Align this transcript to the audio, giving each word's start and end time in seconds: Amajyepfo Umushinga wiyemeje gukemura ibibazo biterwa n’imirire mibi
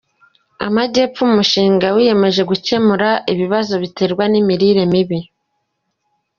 Amajyepfo 0.65 1.19
Umushinga 1.29 1.87
wiyemeje 1.95 2.41
gukemura 2.51 3.09
ibibazo 3.33 3.73
biterwa 3.83 4.23
n’imirire 4.31 4.83
mibi 4.91 5.19